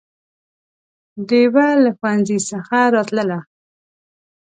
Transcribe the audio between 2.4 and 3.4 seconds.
څخه راتلله